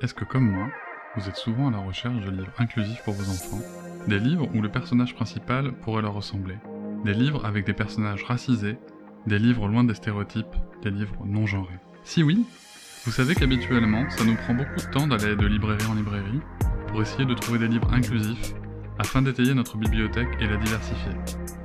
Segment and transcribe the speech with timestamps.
[0.00, 0.70] Est-ce que comme moi,
[1.14, 3.60] vous êtes souvent à la recherche de livres inclusifs pour vos enfants?
[4.08, 6.54] Des livres où le personnage principal pourrait leur ressembler?
[7.04, 8.78] Des livres avec des personnages racisés?
[9.26, 10.56] Des livres loin des stéréotypes?
[10.82, 11.78] Des livres non genrés?
[12.02, 12.46] Si oui,
[13.04, 16.40] vous savez qu'habituellement, ça nous prend beaucoup de temps d'aller de librairie en librairie
[16.88, 18.54] pour essayer de trouver des livres inclusifs
[18.98, 21.12] afin d'étayer notre bibliothèque et la diversifier.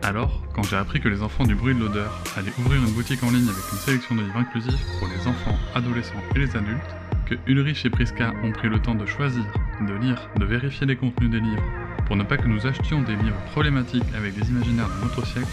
[0.03, 3.23] Alors, quand j'ai appris que les enfants du bruit de l'odeur allaient ouvrir une boutique
[3.23, 6.95] en ligne avec une sélection de livres inclusifs pour les enfants, adolescents et les adultes,
[7.25, 9.45] que Ulrich et Priska ont pris le temps de choisir,
[9.81, 11.63] de lire, de vérifier les contenus des livres,
[12.05, 15.47] pour ne pas que nous achetions des livres problématiques avec des imaginaires de notre siècle,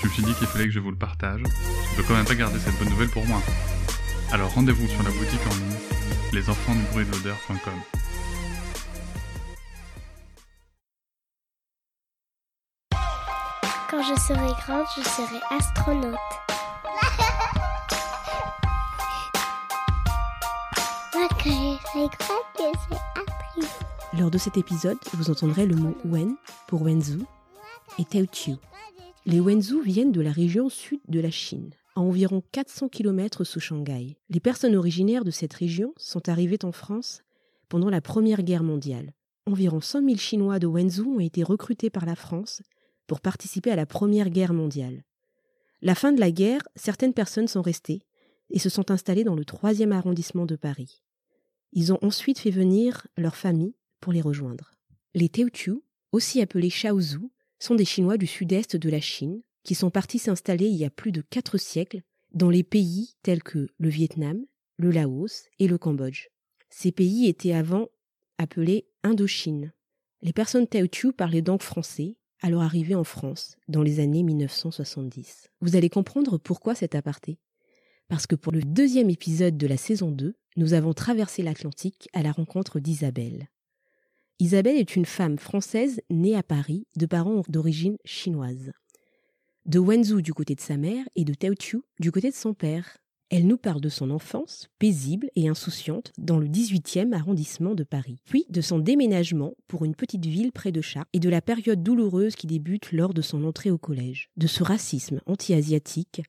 [0.00, 1.40] je me suis dit qu'il fallait que je vous le partage.
[1.42, 3.40] Je peux quand même pas garder cette bonne nouvelle pour moi.
[4.32, 5.78] Alors rendez-vous sur la boutique en ligne,
[6.32, 7.74] lesenfantsdubruitdelodeur.com.
[13.90, 16.53] Quand je serai grande, je serai astronaute.
[24.18, 26.34] Lors de cet épisode, vous entendrez le mot Wen
[26.66, 27.24] pour Wenzhou
[28.00, 28.56] et Teochew.
[29.26, 33.60] Les Wenzhou viennent de la région sud de la Chine, à environ 400 km sous
[33.60, 34.16] Shanghai.
[34.28, 37.22] Les personnes originaires de cette région sont arrivées en France
[37.68, 39.12] pendant la Première Guerre mondiale.
[39.46, 42.62] Environ 100 000 Chinois de Wenzhou ont été recrutés par la France
[43.06, 45.04] pour participer à la Première Guerre mondiale.
[45.80, 48.02] La fin de la guerre, certaines personnes sont restées
[48.50, 51.04] et se sont installées dans le troisième arrondissement de Paris.
[51.74, 54.70] Ils ont ensuite fait venir leur famille pour les rejoindre.
[55.14, 59.90] Les Teochew, aussi appelés Shaozhou, sont des Chinois du sud-est de la Chine qui sont
[59.90, 62.02] partis s'installer il y a plus de quatre siècles
[62.32, 64.44] dans les pays tels que le Vietnam,
[64.76, 66.28] le Laos et le Cambodge.
[66.70, 67.88] Ces pays étaient avant
[68.38, 69.72] appelés Indochine.
[70.22, 75.50] Les personnes Teochew parlaient donc français à leur arrivée en France dans les années 1970.
[75.60, 77.38] Vous allez comprendre pourquoi cet aparté.
[78.08, 82.22] Parce que pour le deuxième épisode de la saison 2, nous avons traversé l'Atlantique à
[82.22, 83.48] la rencontre d'Isabelle.
[84.38, 88.72] Isabelle est une femme française née à Paris de parents d'origine chinoise.
[89.66, 92.98] De Wenzhou du côté de sa mère et de Teochew du côté de son père.
[93.30, 98.20] Elle nous parle de son enfance, paisible et insouciante, dans le 18e arrondissement de Paris,
[98.26, 101.82] puis de son déménagement pour une petite ville près de Chartres et de la période
[101.82, 106.22] douloureuse qui débute lors de son entrée au collège, de ce racisme anti-asiatique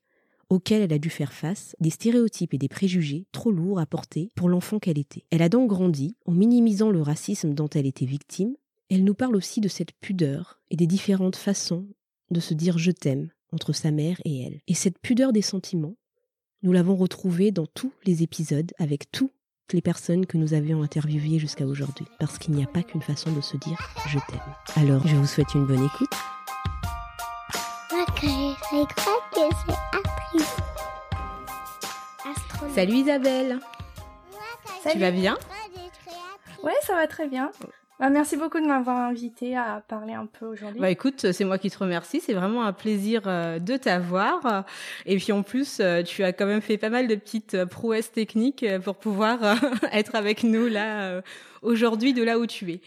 [0.50, 4.32] auquel elle a dû faire face, des stéréotypes et des préjugés trop lourds à porter
[4.36, 5.26] pour l'enfant qu'elle était.
[5.32, 8.56] Elle a donc grandi en minimisant le racisme dont elle était victime.
[8.90, 11.88] Elle nous parle aussi de cette pudeur et des différentes façons
[12.32, 14.62] de se dire je t'aime entre sa mère et elle.
[14.68, 15.96] Et cette pudeur des sentiments,
[16.62, 19.32] nous l'avons retrouvée dans tous les épisodes avec toutes
[19.74, 22.06] les personnes que nous avions interviewées jusqu'à aujourd'hui.
[22.20, 24.40] Parce qu'il n'y a pas qu'une façon de se dire je t'aime.
[24.76, 26.14] Alors, je vous souhaite une bonne écoute.
[32.74, 33.60] Salut Isabelle.
[34.92, 35.38] Tu vas bien
[36.64, 37.52] Ouais, ça va très bien.
[38.00, 40.82] Bah, merci beaucoup de m'avoir invité à parler un peu aujourd'hui.
[40.82, 42.20] Bah écoute, c'est moi qui te remercie.
[42.20, 44.66] C'est vraiment un plaisir euh, de t'avoir.
[45.06, 47.66] Et puis en plus, euh, tu as quand même fait pas mal de petites euh,
[47.66, 49.40] prouesses techniques pour pouvoir
[49.94, 51.22] être avec nous là
[51.62, 52.82] aujourd'hui de là où tu es.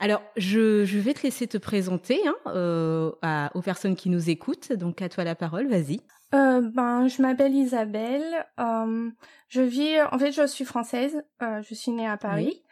[0.00, 4.30] Alors, je, je vais te laisser te présenter hein, euh, à, aux personnes qui nous
[4.30, 4.72] écoutent.
[4.72, 6.00] Donc, à toi la parole, vas-y.
[6.34, 8.46] Euh, ben, je m'appelle Isabelle.
[8.58, 9.10] Euh,
[9.48, 11.22] je vis, en fait, je suis française.
[11.42, 12.62] Euh, je suis née à Paris,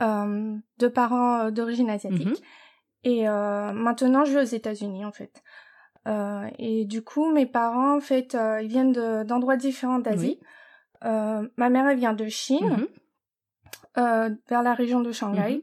[0.00, 2.26] euh, de parents euh, d'origine asiatique.
[2.26, 2.34] Mhm.
[3.04, 5.42] Et maintenant, je vis aux États-Unis, en fait.
[6.58, 10.38] et du coup, mes parents, en fait, ils viennent de- d'endroits différents d'Asie.
[11.02, 12.88] ma mère, elle vient de Chine,
[13.96, 14.38] Mhm.
[14.48, 15.56] vers la région de Shanghai.
[15.56, 15.62] Mhm.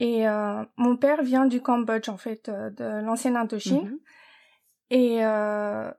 [0.00, 3.82] Et euh, mon père vient du Cambodge, en fait, euh, de l'ancienne Indochine.
[3.90, 3.98] Mhm.
[4.90, 5.90] Et euh,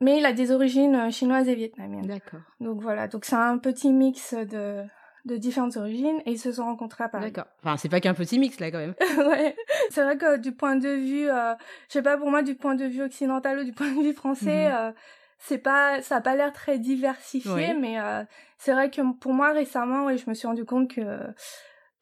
[0.00, 2.06] mais il a des origines euh, chinoises et vietnamiennes.
[2.06, 2.40] D'accord.
[2.60, 4.82] Donc voilà, donc c'est un petit mix de
[5.24, 7.30] de différentes origines et ils se sont rencontrés à Paris.
[7.30, 7.48] D'accord.
[7.62, 8.94] Enfin, c'est pas qu'un petit mix là quand même.
[9.18, 9.54] ouais.
[9.90, 11.54] C'est vrai que du point de vue, euh,
[11.88, 14.14] je sais pas pour moi du point de vue occidental ou du point de vue
[14.14, 14.74] français, Mhm.
[14.74, 14.92] euh,
[15.38, 17.74] c'est pas, ça a pas l'air très diversifié, Oui.
[17.80, 18.24] mais euh,
[18.58, 21.02] c'est vrai que pour moi récemment, ouais, je me suis rendu compte que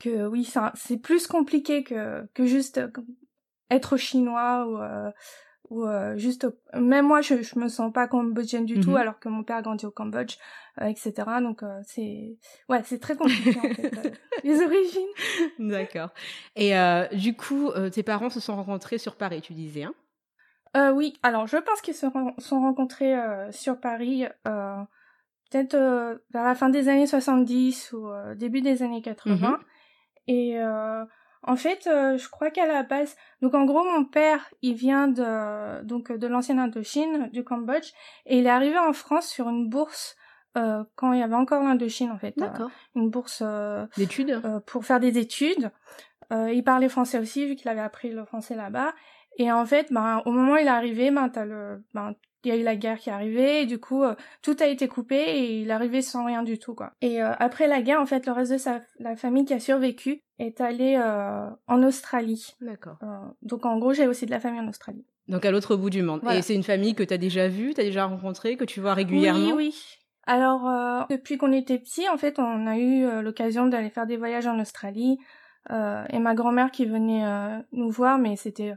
[0.00, 2.88] que oui, c'est plus compliqué que que juste euh,
[3.70, 5.10] être chinois ou euh,
[5.68, 8.96] ou euh, juste même moi je je me sens pas cambodgienne du tout Mhm.
[8.96, 10.36] alors que mon père a grandi au Cambodge
[10.80, 12.36] euh, etc donc c'est
[12.68, 13.92] ouais c'est très compliqué en fait
[14.44, 15.06] les origines
[15.60, 16.10] D'accord.
[16.56, 16.72] Et
[17.12, 19.94] du coup, tes parents se sont rencontrés sur Paris, tu disais, hein?
[20.76, 24.76] Euh, oui, alors je pense qu'ils se ren- sont rencontrés euh, sur Paris euh,
[25.50, 25.74] peut-être
[26.32, 29.34] vers la fin des années 70 ou début des années 80.
[29.50, 29.58] Mhm.
[30.30, 31.04] Et euh,
[31.42, 35.08] en fait, euh, je crois qu'à la base, donc en gros, mon père, il vient
[35.08, 37.90] de donc de l'ancienne Indochine, du Cambodge,
[38.26, 40.16] et il est arrivé en France sur une bourse
[40.96, 42.34] quand il y avait encore l'Indochine en fait.
[42.36, 42.70] D'accord.
[42.96, 43.42] une bourse
[43.96, 45.70] d'études pour faire des études.
[46.32, 48.92] il parlait français aussi vu qu'il avait appris le français là-bas.
[49.36, 52.48] Et en fait, ben, au moment où il est arrivé, ben, t'as le, ben, il
[52.48, 54.88] y a eu la guerre qui est arrivée et du coup euh, tout a été
[54.88, 56.92] coupé et il est arrivé sans rien du tout quoi.
[57.02, 59.60] Et euh, après la guerre en fait le reste de sa la famille qui a
[59.60, 62.54] survécu est allée euh, en Australie.
[62.60, 62.98] D'accord.
[63.42, 65.04] donc en gros j'ai aussi de la famille en Australie.
[65.28, 66.22] Donc à l'autre bout du monde.
[66.32, 68.80] Et c'est une famille que tu as déjà vue, tu as déjà rencontrée, que tu
[68.80, 69.96] vois régulièrement Oui oui.
[70.26, 74.46] Alors depuis qu'on était petit en fait on a eu l'occasion d'aller faire des voyages
[74.46, 75.18] en Australie
[75.68, 77.24] et ma grand-mère qui venait
[77.72, 78.74] nous voir mais c'était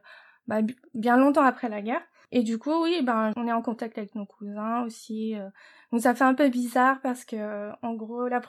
[0.47, 0.59] bah,
[0.93, 2.01] bien longtemps après la guerre.
[2.35, 5.35] Et du coup, oui, ben, on est en contact avec nos cousins aussi.
[5.35, 5.49] Euh.
[5.91, 8.41] Donc ça fait un peu bizarre parce que, en gros, la,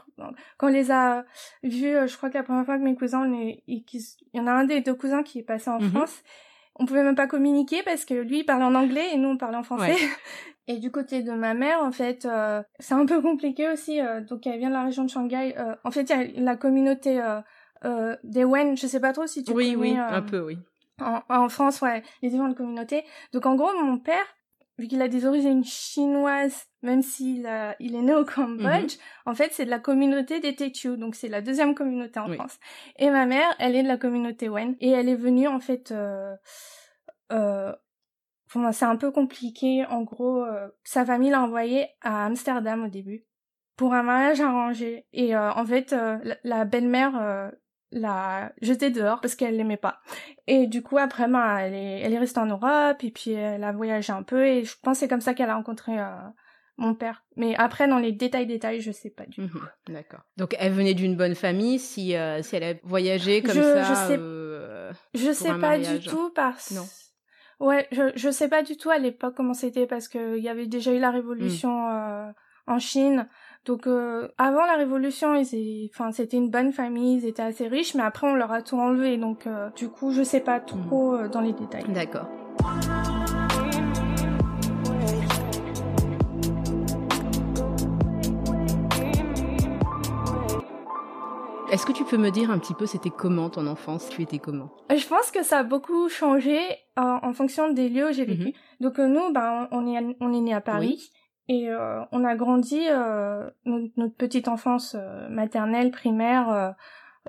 [0.57, 1.27] quand on les a
[1.63, 3.85] vus, euh, je crois que la première fois que mes cousins, on est, il
[4.33, 5.91] y en a un des deux cousins qui est passé en mhm.
[5.91, 6.23] France.
[6.77, 9.37] On pouvait même pas communiquer parce que lui il parlait en anglais et nous on
[9.37, 9.95] parlait en français.
[10.67, 14.01] Et du côté de ma mère, en fait, euh, c'est un peu compliqué aussi.
[14.27, 15.55] donc, elle vient de la région de Shanghai.
[15.85, 17.23] en fait, il y a la communauté
[18.23, 18.75] des Wen.
[18.75, 19.77] Je sais pas trop si tu oui, connais.
[19.77, 20.57] Oui, oui, un peu, oui
[21.01, 23.05] en, France, ouais, les différentes communautés.
[23.33, 24.25] Donc en gros, mon père,
[24.79, 29.01] vu qu'il a des origines chinoises, même s'il a, il est né au Cambodge, mhm.
[29.27, 32.59] en fait, c'est de la communauté des Tetu, donc c'est la deuxième communauté en France.
[32.99, 35.93] Et ma mère, elle est de la communauté Wen, et elle est venue en fait.
[35.93, 36.35] Euh,
[37.33, 37.73] euh,
[38.73, 39.85] c'est un peu compliqué.
[39.87, 43.25] En gros, euh, sa famille l'a envoyé à Amsterdam au début
[43.77, 45.07] pour un mariage arrangé.
[45.13, 47.53] Et euh, en fait, euh, la belle-mère
[47.95, 50.01] l'a jetée dehors parce qu'elle l'aimait pas.
[50.47, 53.65] Et du coup après ben, elle est elle est restée en Europe et puis elle
[53.65, 56.11] a voyagé un peu et je pense c'est comme ça qu'elle a rencontré euh,
[56.77, 57.25] mon père.
[57.37, 59.59] Mais après dans les détails détails, je sais pas du tout.
[59.59, 60.21] Mhm, d'accord.
[60.37, 63.95] Donc elle venait d'une bonne famille si euh, si elle a voyagé comme ça je
[63.95, 66.87] sais, euh, je sais pas du tout parce Non.
[67.61, 70.49] Ouais, je je sais pas du tout à l'époque comment c'était parce que il y
[70.49, 72.35] avait déjà eu la révolution hmm.
[72.67, 73.29] en Chine.
[73.65, 77.95] Donc euh, avant la révolution, ils enfin c'était une bonne famille, ils étaient assez riches,
[77.95, 79.17] mais après on leur a tout enlevé.
[79.17, 81.85] Donc euh, du coup, je sais pas trop euh, dans les détails.
[81.89, 82.29] D'accord.
[91.71, 94.11] Est-ce que tu peux me dire un petit peu c'était comment ton enfance?
[94.11, 94.69] Tu étais comment?
[94.95, 96.59] Je pense que ça a beaucoup changé
[96.97, 98.49] en fonction des lieux où j'ai vécu.
[98.49, 98.53] Mhm.
[98.81, 101.11] Donc nous, ben on est on est né à Paris.
[101.49, 106.75] Et euh, on a grandi euh, notre, petite enfance euh, maternelle, primaire,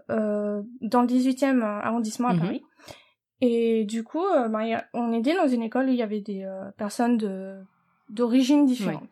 [0.09, 2.39] dans le 18e arrondissement à mhm.
[2.39, 2.63] Paris.
[3.41, 6.47] Et du coup, ben, on était dans une école où il y avait des
[6.77, 7.61] personnes de
[8.09, 9.09] d'origine différente.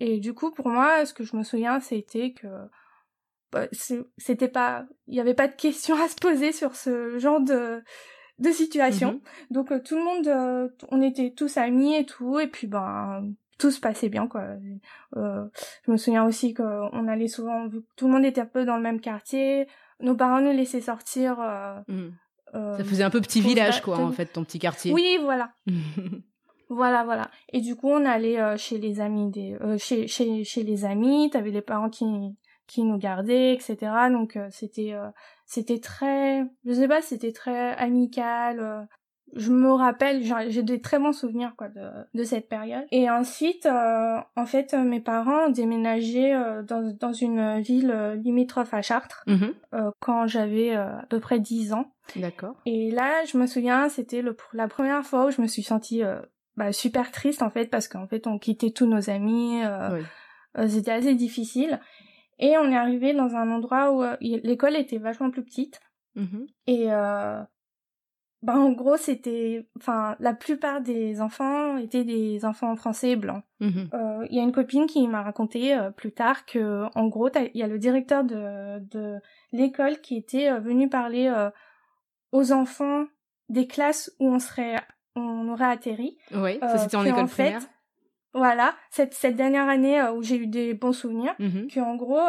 [0.00, 2.46] Et du coup, pour moi, ce que je me souviens, c'était que
[3.52, 3.66] bah,
[4.18, 7.82] c'était pas, il y avait pas de questions à se poser sur ce genre de
[8.40, 9.12] de situation.
[9.12, 9.20] Mhm.
[9.50, 13.80] Donc tout le monde, on était tous amis et tout, et puis ben tout se
[13.80, 14.44] passait bien quoi.
[15.16, 15.44] Euh,
[15.86, 18.82] je me souviens aussi qu'on allait souvent, tout le monde était un peu dans le
[18.82, 19.66] même quartier,
[20.00, 21.40] nos parents nous laissaient sortir.
[21.40, 22.12] Euh, mmh.
[22.54, 24.92] euh, Ça faisait un peu petit village quoi en fait ton petit quartier.
[24.92, 25.52] Oui voilà.
[26.68, 27.30] voilà voilà.
[27.52, 30.84] Et du coup on allait euh, chez les amis des, euh, chez chez chez les
[30.84, 32.04] amis, t'avais les parents qui
[32.66, 33.76] qui nous gardaient etc.
[34.10, 34.94] Donc c'était
[35.46, 38.88] c'était très, je sais pas, c'était très amical
[39.36, 42.84] je me rappelle, j'ai des très bons souvenirs quoi de, de cette période.
[42.92, 48.14] Et ensuite, euh, en fait, mes parents ont déménagé euh, dans, dans une ville euh,
[48.14, 49.90] limitrophe à Chartres mm-hmm.
[49.98, 51.92] quand j'avais à peu près 10 ans.
[52.16, 52.54] D'accord.
[52.66, 56.02] Et là, je me souviens, c'était la première fois où je me suis sentie
[56.56, 59.62] bah, super triste en fait parce qu'en fait, on quittait tous nos amis.
[60.68, 61.80] c'était assez difficile.
[62.38, 65.80] Et on est arrivé dans un endroit où l'école était vachement plus petite.
[66.16, 66.46] Mm-hmm.
[66.66, 66.88] Et
[68.44, 73.42] bah, en gros, c'était, enfin, la plupart des enfants étaient des enfants français blancs.
[73.60, 73.88] Mhm.
[73.94, 77.30] Euh, il y a une copine qui m'a raconté euh, plus tard que, en gros,
[77.34, 79.18] il y a le directeur de, de
[79.52, 81.32] l'école qui était euh, venu parler
[82.32, 83.06] aux enfants
[83.48, 84.76] des classes où on serait,
[85.16, 86.18] on aurait atterri.
[86.34, 87.62] Oui, ça c'était en école primaire.
[88.34, 92.20] Voilà, cette, cette dernière année où j'ai eu des bons souvenirs, mm que en gros,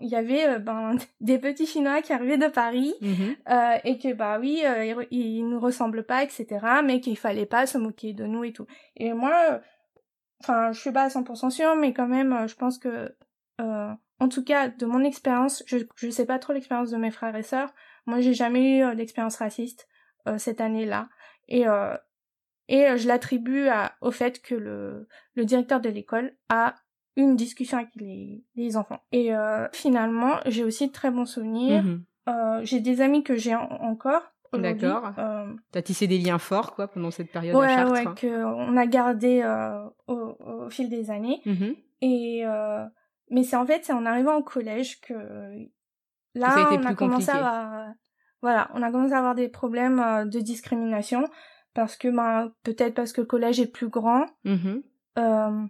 [0.00, 3.36] il y avait euh, ben, des petits Chinois qui arrivaient de Paris mhm.
[3.50, 6.46] euh, et que bah oui, euh, ils, nous ressemblent pas, etc.
[6.84, 8.66] Mais qu'il fallait pas se moquer de nous et tout.
[8.96, 9.60] Et moi,
[10.40, 13.14] enfin, je suis pas à 100% sûre, mais quand même, je pense que,
[13.58, 17.36] en tout cas, de mon expérience, je je sais pas trop l'expérience de mes frères
[17.36, 17.72] et sœurs.
[18.06, 19.88] Moi, j'ai jamais eu d'expérience raciste
[20.38, 21.08] cette année-là.
[21.48, 21.64] Et
[22.68, 23.68] et je l'attribue
[24.00, 26.74] au fait que le, le directeur de l'école a
[27.16, 29.00] une discussion avec les, les enfants.
[29.12, 31.82] Et euh, finalement, j'ai aussi de très bons souvenirs.
[31.82, 32.04] Mhm.
[32.28, 34.22] Euh, j'ai des amis que j'ai encore.
[34.52, 35.12] D'accord.
[35.18, 38.24] Euh, T'as tissé des liens forts, quoi, pendant cette période ouais, à Chartres.
[38.24, 41.40] Ouais, qu'on a gardé euh, au, au, fil des années.
[41.46, 41.74] Mhm.
[42.02, 42.84] Et euh,
[43.30, 45.14] mais c'est en fait c'est en arrivant au collège que
[46.34, 47.94] là on a commencé à avoir,
[48.42, 51.24] voilà, on a commencé à avoir des problèmes de discrimination
[51.74, 54.26] parce que ben peut-être parce que le collège est plus grand.
[54.44, 54.80] Mmh
[55.18, 55.66] euh,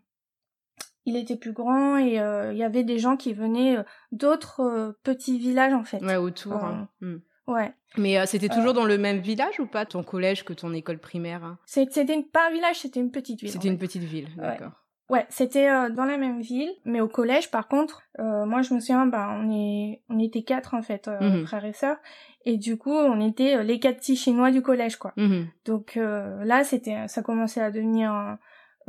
[1.05, 3.83] il était plus grand et euh, il y avait des gens qui venaient euh,
[4.13, 6.03] d'autres euh, petits villages en fait.
[6.05, 6.55] Ouais, autour.
[6.65, 6.89] hein.
[7.01, 7.17] Mm.
[7.49, 7.73] Ouais.
[7.99, 11.43] Mais c'était toujours dans le même village ou pas, ton collège que ton école primaire
[11.45, 11.59] hein?
[11.67, 13.51] C'était pas un village, c'était une petite ville.
[13.51, 14.73] C'était une petite ville, d'accord.
[15.11, 19.05] Ouais, c'était dans la même ville, mais au collège, par contre, moi je me souviens,
[19.07, 21.45] bah on est, on était quatre en fait, Mhm.
[21.45, 21.99] frères et sœurs,
[22.47, 25.13] et du coup on était les quatre petits chinois du collège quoi.
[25.17, 25.49] Mhm.
[25.67, 28.39] Donc là c'était, ça commençait à devenir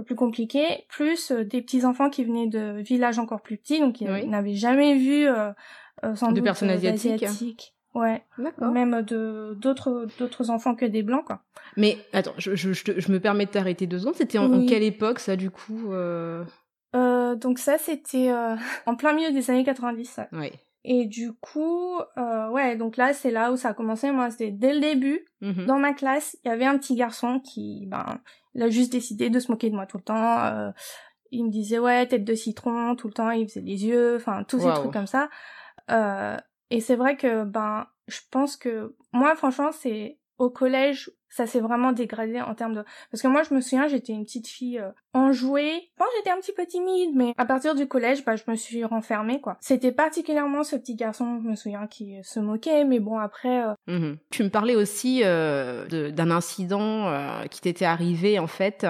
[0.05, 4.01] plus compliqué, plus euh, des petits enfants qui venaient de villages encore plus petits, donc
[4.01, 4.27] ils Oui.
[4.27, 5.51] n'avaient jamais vu euh,
[6.03, 7.73] euh, sans De doute, personnes euh, asiatiques.
[7.93, 8.71] Ouais, D'accord.
[8.71, 11.43] même de d'autres d'autres enfants que des blancs quoi.
[11.77, 14.15] Mais attends, je, je, je, me permets de t'arrêter deux secondes.
[14.15, 16.43] C'était en, quelle époque ça du coup euh...
[16.95, 18.55] Euh, donc ça c'était euh,
[18.88, 20.05] en plein milieu des années 90.
[20.05, 20.27] ça.
[20.31, 20.53] Ouais.
[20.85, 24.12] Et du coup, euh, ouais, donc là c'est là où ça a commencé.
[24.12, 25.25] Moi c'était dès le début.
[25.41, 25.65] Mhm.
[25.67, 28.19] Dans ma classe, il y avait un petit garçon qui, ben,
[28.55, 30.43] il a juste décidé de se moquer de moi tout le temps.
[30.45, 30.72] euh,
[31.31, 34.43] il me disait ouais tête de citron tout le temps, il faisait les yeux, enfin
[34.43, 35.29] tous ces trucs comme ça.
[35.89, 36.38] Euh,
[36.69, 41.60] et c'est vrai que ben, je pense que moi franchement c'est au collège ça s'est
[41.60, 44.80] vraiment dégradé en termes de parce que moi je me souviens j'étais une petite fille
[44.80, 48.44] euh, enjouée que j'étais un petit peu timide mais à partir du collège bah je
[48.48, 52.86] me suis renfermée quoi c'était particulièrement ce petit garçon je me souviens qui se moquait
[52.86, 54.18] mais bon après euh, Mhm.
[54.32, 58.86] Tu me parlais aussi euh, d'un incident euh, qui t'était arrivé en fait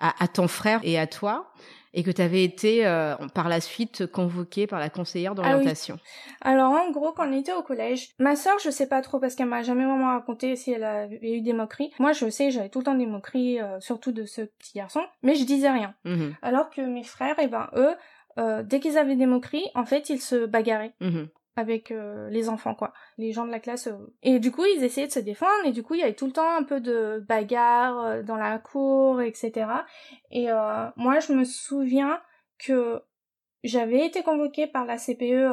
[0.00, 1.50] à, à ton frère et à toi
[1.94, 5.98] et que tu avais été euh, par la suite convoqué par la conseillère d'orientation.
[6.42, 9.34] Alors en gros, quand on était au collège, ma sœur, je sais pas trop parce
[9.34, 11.94] qu'elle m'a jamais vraiment raconté si elle avait eu des moqueries.
[11.98, 15.02] Moi, je sais, j'avais tout le temps des moqueries, euh, surtout de ce petit garçon,
[15.22, 15.94] mais je disais rien.
[16.04, 16.34] Mhm.
[16.42, 17.94] Alors que mes frères, eh ben eux,
[18.38, 21.28] euh, dès qu'ils avaient des moqueries, en fait, ils se bagarraient Mhm.
[21.56, 23.88] avec euh, les enfants, quoi, les gens de la classe.
[23.88, 24.14] euh.
[24.22, 26.26] Et du coup, ils essayaient de se défendre, et du coup, il y avait tout
[26.26, 29.84] le temps un peu de bagarre euh, dans la cour, etc.
[30.30, 30.46] Et
[30.96, 32.20] moi, je me souviens
[32.58, 33.02] que
[33.64, 35.52] j'avais été convoquée par la CPE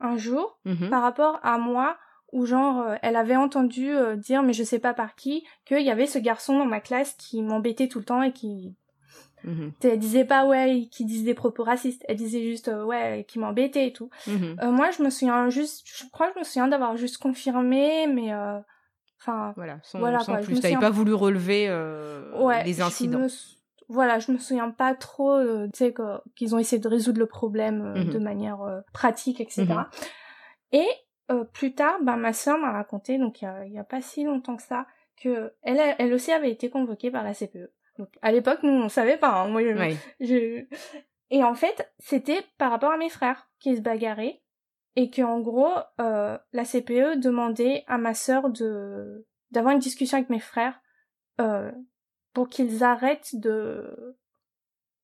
[0.00, 0.90] un jour Mhm.
[0.90, 1.96] par rapport à moi
[2.32, 5.82] où genre euh, elle avait entendu euh, dire mais je sais pas par qui qu'il
[5.82, 8.74] y avait ce garçon dans ma classe qui m'embêtait tout le temps et qui
[9.44, 9.72] Mhm.
[9.84, 13.38] elle disait pas ouais qui disait des propos racistes elle disait juste euh, ouais qui
[13.38, 14.56] m'embêtait et tout Mhm.
[14.62, 18.06] Euh, moi je me souviens juste je crois que je me souviens d'avoir juste confirmé
[18.08, 18.58] mais euh,
[19.20, 20.54] enfin Voilà, sans, Voilà, sans quoi, plus.
[20.56, 21.68] T'avais souviens- pas voulu relever
[22.34, 23.20] ouais les incidents.
[23.20, 23.28] me
[23.88, 25.94] voilà je me souviens pas trop tu sais
[26.34, 29.64] qu'ils ont essayé de résoudre le problème de manière euh, pratique etc
[30.72, 30.86] et
[31.30, 34.24] euh, plus tard bah ma sœur m'a raconté donc il y a, a pas si
[34.24, 34.86] longtemps que ça
[35.20, 38.88] que elle elle aussi avait été convoquée par la CPE donc à l'époque nous on
[38.88, 39.48] savait pas hein.
[39.48, 39.96] moi je- Ouais.
[40.20, 40.64] je...
[41.30, 44.42] Et en fait, c'était par rapport à mes frères qui se bagarraient
[44.94, 50.18] et que en gros, euh, la CPE demandait à ma sœur de d'avoir une discussion
[50.18, 50.80] avec mes frères
[51.40, 51.72] euh,
[52.32, 54.16] pour qu'ils arrêtent de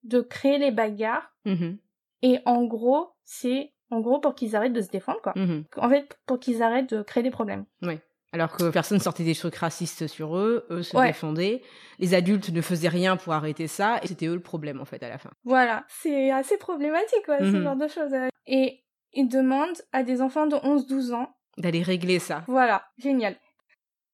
[0.04, 1.34] de créer les bagarres.
[1.44, 1.78] Mhm.
[2.22, 5.34] Et en gros, c'est en gros pour qu'ils arrêtent de se défendre quoi.
[5.36, 5.64] Mhm.
[5.76, 7.64] En fait, pour qu'ils arrêtent de créer des problèmes.
[8.34, 11.08] Alors que personne sortait des trucs racistes sur eux, eux se Ouais.
[11.08, 11.60] défendaient.
[11.98, 15.02] Les adultes ne faisaient rien pour arrêter ça, et c'était eux le problème en fait
[15.02, 15.28] à la fin.
[15.44, 17.62] Voilà, c'est assez problématique ce Mhm.
[17.62, 18.14] genre de choses.
[18.46, 22.42] Et ils demandent à des enfants de 11-12 ans D'aller régler ça.
[22.48, 23.36] Voilà, génial.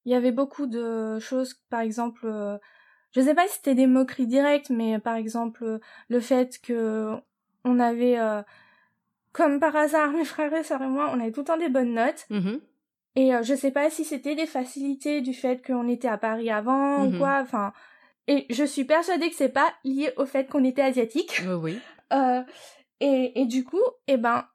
[0.05, 2.59] Il y avait beaucoup de choses, par exemple, euh,
[3.13, 7.13] je sais pas si c'était des moqueries directes, mais par exemple euh, le fait que
[7.65, 8.43] on avait, euh,
[9.33, 11.69] comme par hasard, mes frères et sœurs et moi, on avait tout le temps des
[11.69, 12.27] bonnes notes.
[12.31, 12.61] Mhm.
[13.17, 16.51] Et euh, je sais pas si c'était des facilités du fait qu'on était à Paris
[16.51, 17.41] avant ou quoi.
[17.43, 17.73] Enfin,
[18.27, 21.43] et je suis persuadée que c'est pas lié au fait qu'on était asiatique.
[21.45, 21.79] Oui, oui.
[22.11, 22.43] Euh,
[23.01, 24.47] et, et du coup, eh ben,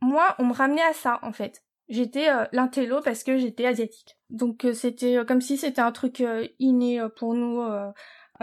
[0.00, 1.64] moi, on me ramenait à ça, en fait.
[1.92, 4.16] J'étais euh, l'intello parce que j'étais asiatique.
[4.30, 6.24] Donc euh, c'était euh, comme si c'était un truc
[6.58, 7.62] inné pour nous,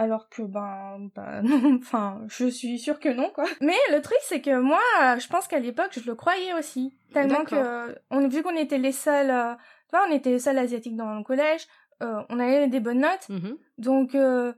[0.02, 3.44] alors que ben, ben non, enfin, je suis sûre que non, quoi.
[3.60, 4.80] Mais le truc, c'est que moi,
[5.18, 6.94] je pense qu'à l'époque, je le croyais aussi.
[7.12, 9.54] Tellement que, on, vu qu'on était les seuls, euh,
[9.88, 11.66] tu vois, on était les seuls asiatiques dans le collège,
[12.02, 13.56] euh, on avait des bonnes notes, Mhm.
[13.78, 14.14] donc...
[14.14, 14.52] Euh,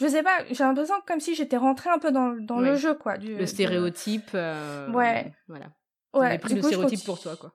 [0.00, 2.94] je sais pas, j'ai l'impression comme si j'étais rentrée un peu dans, dans le jeu,
[2.94, 3.18] quoi.
[3.18, 4.30] Du, Le stéréotype.
[4.34, 5.32] euh, Ouais.
[5.48, 5.66] Voilà.
[6.14, 7.52] Ouais, pris le stéréotype pour toi, quoi.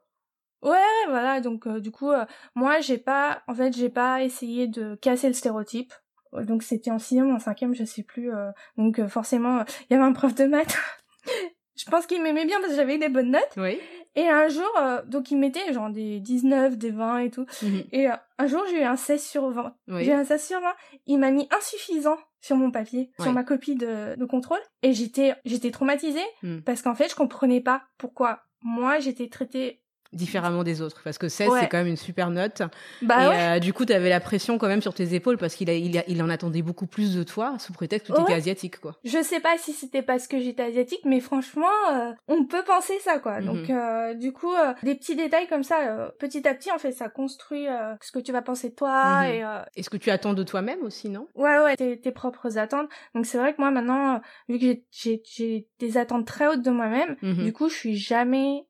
[0.61, 2.11] Ouais, voilà, donc euh, du coup,
[2.55, 5.93] moi, j'ai pas, en fait, j'ai pas essayé de casser le stéréotype.
[6.41, 8.33] Donc c'était en sixième en cinquième, je sais plus.
[8.33, 10.77] euh, donc euh, forcément, il y avait un prof de maths.
[11.75, 13.53] je pense qu'il m'aimait bien parce que j'avais des bonnes notes.
[13.57, 13.79] Oui.
[14.15, 17.45] Et un jour, euh, donc il mettait genre des 19, des 20 et tout.
[17.63, 17.83] Mhm.
[17.91, 19.75] Et euh, un jour, j'ai eu un 16 sur 20.
[19.87, 20.03] Oui.
[20.03, 20.67] J'ai eu un 16 sur 20.
[21.07, 24.59] Il m'a mis insuffisant sur mon papier, sur ma copie de, de contrôle.
[24.83, 26.59] Et j'étais, j'étais traumatisée hmm.
[26.59, 29.82] parce qu'en fait, je comprenais pas pourquoi moi j'étais traitée
[30.13, 32.61] différemment des autres parce que 16 c'est quand même une super note
[33.01, 33.57] bah et ouais.
[33.57, 35.73] euh, du coup tu avais la pression quand même sur tes épaules parce qu'il a,
[35.73, 38.79] il, a, il en attendait beaucoup plus de toi sous prétexte que tu étais asiatique
[38.79, 42.63] quoi je sais pas si c'était parce que j'étais asiatique mais franchement euh, on peut
[42.63, 43.45] penser ça quoi mhm.
[43.45, 46.77] donc euh, du coup euh, des petits détails comme ça euh, petit à petit en
[46.77, 47.65] fait ça construit
[48.01, 49.25] ce que tu vas penser de toi mhm.
[49.25, 49.43] et
[49.75, 51.27] et ce que tu attends de toi-même aussi non?
[51.35, 55.67] Ouais ouais tes, tes propres attentes donc c'est vrai que moi maintenant vu que j'ai
[55.79, 57.43] des attentes très hautes de moi-même mhm.
[57.43, 58.65] du coup je suis jamais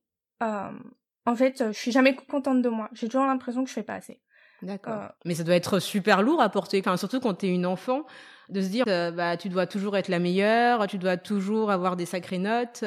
[1.25, 2.89] en fait, euh, je suis jamais contente de moi.
[2.93, 4.21] J'ai toujours l'impression que je fais pas assez.
[4.63, 4.93] D'accord.
[4.93, 7.65] Euh, Mais ça doit être super lourd à porter, enfin, surtout quand tu es une
[7.65, 8.05] enfant,
[8.49, 11.95] de se dire, euh, bah, tu dois toujours être la meilleure, tu dois toujours avoir
[11.95, 12.83] des sacrées notes,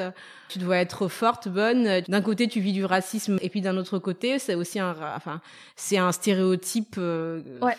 [0.49, 2.01] tu dois être forte, bonne.
[2.07, 5.41] D'un côté, tu vis du racisme, et puis d'un autre côté, c'est aussi un, enfin,
[5.75, 6.97] c'est un stéréotype.
[6.97, 7.75] ouais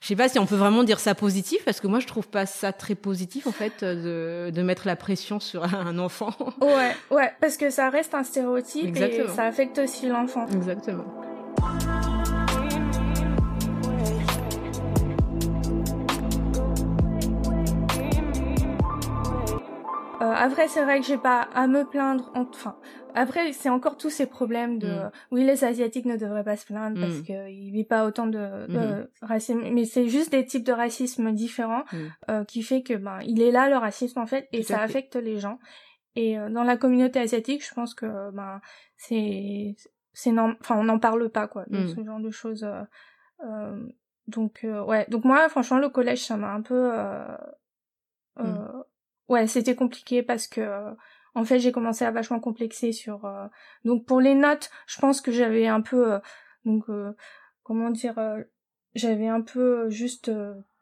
[0.00, 2.28] je sais pas si on peut vraiment dire ça positif parce que moi je trouve
[2.28, 6.32] pas ça très positif en fait de, de mettre la pression sur un enfant.
[6.60, 10.46] Ouais, ouais, parce que ça reste un stéréotype et ça affecte aussi l'enfant.
[10.46, 11.04] Exactement.
[20.38, 22.30] Après, c'est vrai que j'ai pas à me plaindre.
[22.34, 22.76] Enfin,
[23.14, 25.10] après, c'est encore tous ces problèmes de mm.
[25.32, 27.22] oui, les asiatiques ne devraient pas se plaindre parce mm.
[27.22, 29.06] qu'ils vivent pas autant de, mm-hmm.
[29.22, 31.96] racisme, mais c'est juste des types de racisme différents mm.
[32.30, 35.16] euh, qui fait que ben il est là le racisme en fait et ça affecte
[35.16, 35.58] les gens.
[36.14, 38.60] Et euh, dans la communauté asiatique, je pense que ben
[38.96, 39.76] c'est
[40.12, 42.64] c'est enfin on n'en parle pas quoi de ce genre de choses.
[42.64, 42.82] Euh,
[43.44, 43.86] euh
[44.26, 46.92] donc ouais, donc moi franchement le collège ça m'a un peu
[49.28, 50.94] ouais c'était compliqué parce que
[51.38, 53.24] en fait, j'ai commencé à vachement complexer sur.
[53.24, 53.46] Euh,
[53.84, 56.18] donc pour les notes, je pense que j'avais un peu, euh,
[56.64, 57.12] donc euh,
[57.62, 58.18] comment dire,
[58.94, 60.30] j'avais un peu juste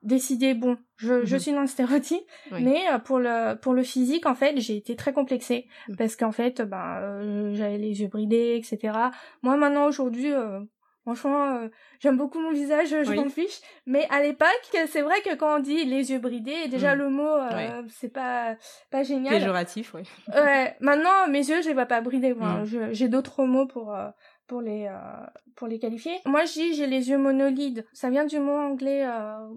[0.02, 1.40] décidé bon, je, je mhm.
[1.40, 2.22] suis dans le stéréotype,
[2.52, 5.96] mais pour le pour le physique en fait, j'ai été très complexée mhm.
[5.96, 8.96] parce qu'en fait, ben j'avais les yeux bridés, etc.
[9.42, 10.32] Moi maintenant aujourd'hui,
[11.06, 11.68] Franchement, euh,
[12.00, 13.60] j'aime beaucoup mon visage, je m'en fiche.
[13.86, 14.48] Mais à l'époque,
[14.88, 16.98] c'est vrai que quand on dit les yeux bridés, déjà mm.
[16.98, 18.56] le mot, euh, c'est pas
[18.90, 19.34] pas génial.
[19.34, 20.02] Péjoratif, oui.
[20.34, 20.74] ouais.
[20.80, 22.34] Maintenant, mes yeux, je les vois pas bridés.
[22.34, 22.90] Mm.
[22.90, 24.08] J'ai d'autres mots pour euh,
[24.46, 24.88] pour les
[25.56, 26.12] pour les qualifier.
[26.24, 27.86] Moi, je dis j'ai les yeux monolides.
[27.92, 29.06] Ça vient du mot anglais.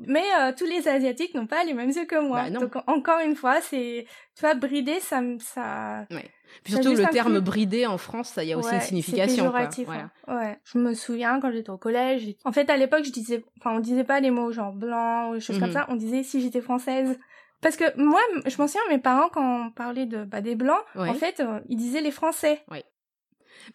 [0.07, 0.23] Mais
[0.57, 2.43] tous les asiatiques n'ont pas les mêmes yeux que moi.
[2.43, 6.05] Bah, Donc encore une fois, c'est tu vois bridé, ça ça.
[6.11, 6.29] Ouais.
[6.63, 9.51] Puis surtout le terme bridé en France, ça y a aussi une signification.
[9.51, 9.69] Quoi.
[9.85, 10.09] Voilà.
[10.27, 10.35] Hein.
[10.35, 10.59] Ouais.
[10.63, 12.35] Je me souviens quand j'étais au collège.
[12.45, 15.35] En fait, à l'époque, je disais, enfin, on disait pas les mots genre blanc ou
[15.35, 15.75] des choses comme mhm.
[15.75, 15.85] ça.
[15.89, 17.17] On disait si j'étais française.
[17.61, 20.81] Parce que moi, je m'en souviens, mes parents, quand on parlait de bah, des blancs,
[20.95, 22.63] en fait, euh, ils disaient les Français.
[22.71, 22.83] Oui.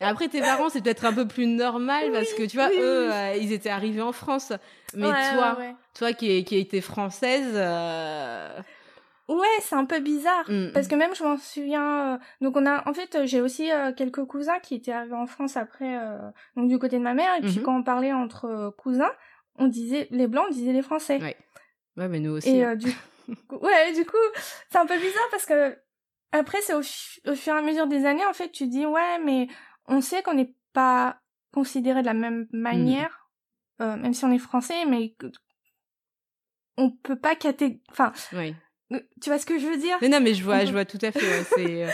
[0.01, 3.13] Mais après, tes parents, c'est peut-être un peu plus normal parce que tu vois, eux,
[3.13, 4.53] euh, ils étaient arrivés en France.
[4.95, 5.59] Mais toi,
[5.95, 8.61] toi qui, qui été française, euh,
[9.29, 10.73] Ouais, c'est un peu bizarre mm.
[10.75, 12.15] parce que même je m'en souviens.
[12.15, 15.27] Euh, donc on a, en fait, j'ai aussi euh, quelques cousins qui étaient arrivés en
[15.27, 16.19] France après, euh,
[16.57, 17.35] donc du côté de ma mère.
[17.37, 17.63] Et puis mm-hmm.
[17.63, 19.13] quand on parlait entre cousins,
[19.57, 21.19] on disait les blancs, on disait les français.
[21.23, 21.37] Ouais,
[21.97, 22.55] ouais mais nous aussi.
[22.55, 22.77] Et hein.
[22.77, 22.89] du,
[23.29, 24.17] ouais, du coup,
[24.71, 25.75] c'est un peu bizarre parce que
[26.33, 29.19] après c'est au, au, fur et à mesure des années, en fait, tu dis ouais,
[29.25, 29.49] mais
[29.89, 31.19] on sait qu'on n'est pas
[31.53, 33.29] considéré de la même manière,
[33.79, 35.15] même si on est français, mais
[36.77, 38.13] on peut pas caté, enfin.
[38.33, 38.55] Oui
[39.21, 39.97] tu vois ce que je veux dire?
[40.01, 41.21] Mais Non, mais je vois, je vois tout à fait.
[41.57, 41.87] Ouais,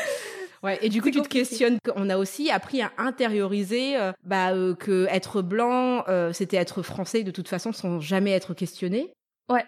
[0.65, 1.79] euh, Et du coup, tu te questionnes.
[1.97, 7.23] On a aussi appris à intérioriser euh, bah, euh, que être blanc, c'était être français
[7.23, 9.13] de toute façon, sans jamais être questionné.
[9.49, 9.65] Ouais.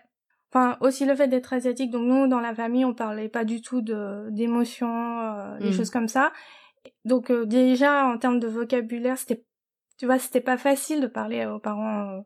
[0.54, 1.90] Enfin, aussi le fait d'être asiatique.
[1.90, 5.72] Donc nous, dans la famille, on parlait pas du tout de d'émotions, des mmh.
[5.72, 6.32] choses comme ça.
[7.04, 9.44] Donc déjà, en termes de vocabulaire, c'était,
[9.98, 12.24] tu vois, c'était pas facile de parler aux parents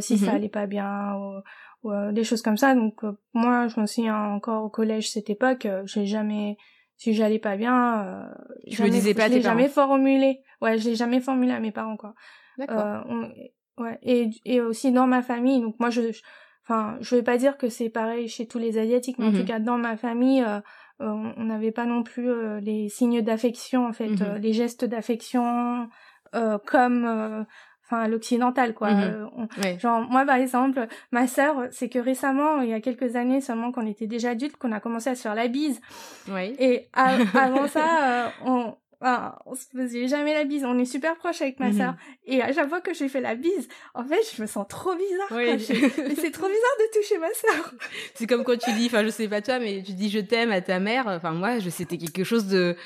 [0.00, 1.14] si ça mmh allait pas bien.
[1.14, 1.42] Ou,
[1.86, 2.74] euh, des choses comme ça.
[2.74, 6.56] Donc euh, moi, je me souviens encore au collège cette époque, euh, j'ai jamais,
[6.96, 8.30] si j'allais pas bien,
[8.66, 10.40] je me disais pas, je l'ai jamais formulé.
[10.62, 12.14] Ouais, je l'ai jamais formulé à mes parents quoi.
[12.56, 13.04] D'accord.
[13.78, 15.60] ouais, et et aussi dans ma famille.
[15.60, 16.00] Donc moi, je,
[16.64, 19.38] enfin, je vais pas dire que c'est pareil chez tous les asiatiques, mais en tout
[19.38, 19.44] mhm.
[19.44, 20.44] cas dans ma famille.
[21.00, 24.36] On n'avait pas non plus les signes d'affection en fait, mhm.
[24.40, 25.88] les gestes d'affection
[26.66, 27.46] comme
[27.84, 28.90] enfin l'occidental quoi.
[28.90, 29.48] Mhm.
[29.64, 33.40] Euh, genre moi par exemple, ma sœur, c'est que récemment, il y a quelques années
[33.40, 35.80] seulement qu'on était déjà adultes, qu'on a commencé à se faire la bise.
[36.28, 36.54] Oui.
[36.58, 38.74] Et avant ça, euh, on
[39.46, 40.64] on se faisait jamais la bise.
[40.64, 41.76] On est super proches avec ma mhm.
[41.76, 41.94] sœur.
[42.26, 44.94] Et à chaque fois que j'ai fait la bise, en fait, je me sens trop
[44.94, 45.28] bizarre.
[45.32, 45.60] Oui.
[45.60, 47.74] c'est trop bizarre de toucher ma sœur.
[48.14, 50.52] C'est comme quand tu dis, enfin, je sais pas toi, mais tu dis je t'aime
[50.52, 51.06] à ta mère.
[51.06, 52.76] Enfin, moi, je c'était quelque chose de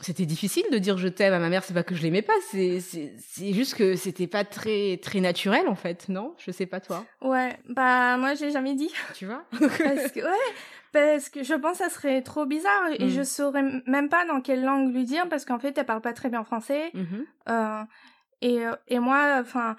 [0.00, 2.34] C'était difficile de dire je t'aime à ma mère, c'est pas que je l'aimais pas,
[2.50, 6.34] c'est c'est juste que c'était pas très très naturel en fait, non?
[6.38, 7.04] Je sais pas toi.
[7.20, 8.92] Ouais, bah moi j'ai jamais dit.
[9.14, 9.44] Tu vois?
[9.50, 10.54] Parce que ouais,
[10.92, 13.10] parce que je pense que ça serait trop bizarre et Mm.
[13.10, 16.12] je saurais même pas dans quelle langue lui dire parce qu'en fait elle parle pas
[16.14, 17.26] très bien français Mhm.
[17.48, 17.82] euh,
[18.40, 19.76] et euh, et moi enfin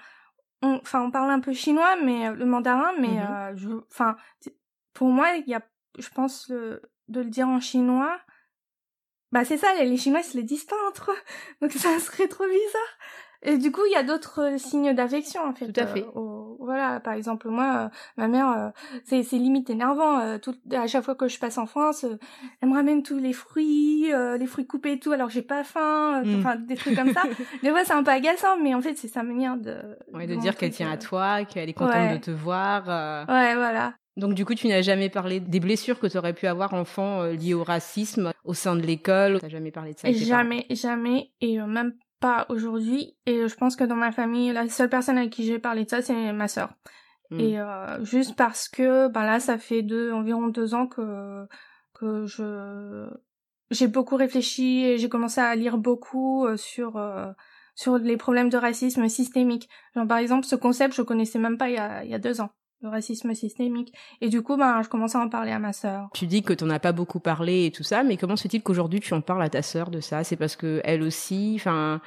[0.62, 3.26] on enfin on parle un peu chinois mais euh, le mandarin mais Mhm.
[3.30, 4.16] euh, je enfin
[4.94, 5.62] pour moi il y a
[5.98, 8.20] je pense le, de le dire en chinois
[9.32, 11.18] bah c'est ça les les chinois ils se les disent pas entre eux
[11.60, 12.98] donc ça serait trop bizarre
[13.42, 16.02] et du coup il y a d'autres euh, signes d'affection en fait Tout à fait.
[16.02, 18.68] euh, au- voilà par exemple moi euh, ma mère euh,
[19.04, 22.04] c'est c'est limite énervant tout à chaque fois que je passe en France
[22.60, 26.22] elle me ramène tous les fruits les fruits coupés et tout alors j'ai pas faim
[26.24, 26.38] Mm.
[26.38, 27.22] enfin des trucs comme ça
[27.62, 29.76] des fois c'est un peu agaçant mais en fait c'est sa manière de
[30.12, 32.18] Ouais, de de dire qu'elle tient à toi, qu'elle est contente Ouais.
[32.18, 32.84] de te voir.
[33.28, 36.46] ouais voilà Donc du coup, tu n'as jamais parlé des blessures que tu aurais pu
[36.46, 39.38] avoir enfant liées au racisme au sein de l'école.
[39.40, 40.08] T'as jamais parlé de ça.
[40.08, 43.16] Avec jamais, jamais, et même pas aujourd'hui.
[43.26, 45.90] Et je pense que dans ma famille, la seule personne avec qui j'ai parlé de
[45.90, 46.74] ça, c'est ma sœur.
[47.30, 47.40] Mm.
[47.40, 51.46] Et euh, juste parce que, ben là, ça fait deux, environ deux ans que
[51.94, 53.08] que je
[53.70, 57.30] j'ai beaucoup réfléchi et j'ai commencé à lire beaucoup euh, sur euh,
[57.74, 59.68] sur les problèmes de racisme systémique.
[59.94, 62.18] Genre par exemple, ce concept, je connaissais même pas il y a il y a
[62.18, 62.50] deux ans,
[62.82, 63.92] le racisme systémique.
[64.20, 66.08] Et du coup, ben je commençais à en parler à ma sœur.
[66.14, 68.62] Tu dis que t'en as pas beaucoup parlé et tout ça, mais comment se fait-il
[68.62, 70.24] qu'aujourd'hui tu en parles à ta sœur de ça?
[70.24, 72.00] C'est parce que elle aussi, enfin,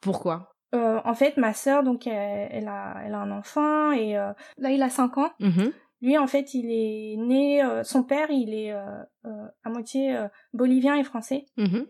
[0.00, 0.52] pourquoi?
[0.74, 4.32] Euh, en fait, ma sœur, donc, elle, elle a, elle a un enfant et euh,
[4.58, 5.30] là, il a 5 ans.
[5.40, 5.72] Mhm.
[6.00, 7.62] Lui, en fait, il est né.
[7.62, 10.18] euh, son père, il est à moitié
[10.52, 11.44] bolivien et français.
[11.56, 11.86] Mhm.